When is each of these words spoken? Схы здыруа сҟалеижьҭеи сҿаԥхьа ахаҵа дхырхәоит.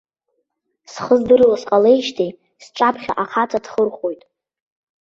Схы 0.91 1.15
здыруа 1.19 1.55
сҟалеижьҭеи 1.61 2.31
сҿаԥхьа 2.63 3.13
ахаҵа 3.23 3.59
дхырхәоит. 3.63 4.21